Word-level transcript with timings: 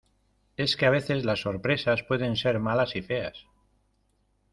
es 0.57 0.77
que 0.77 0.87
a 0.87 0.89
veces 0.89 1.25
las 1.25 1.41
sorpresas 1.41 2.01
pueden 2.01 2.35
ser 2.35 2.57
malas 2.57 2.95
y 2.95 3.03
feas. 3.03 3.45